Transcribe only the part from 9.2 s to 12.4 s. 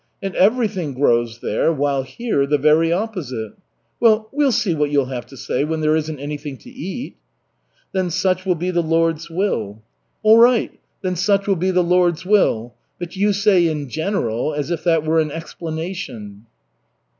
will." "All right, then such will be the Lord's